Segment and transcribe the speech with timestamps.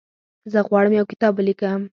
[0.51, 1.81] زه غواړم یو کتاب ولیکم.